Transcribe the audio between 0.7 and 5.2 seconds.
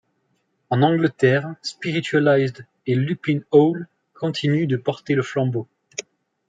En Angleterre, Spiritualized et Lupine Howl continuent de porter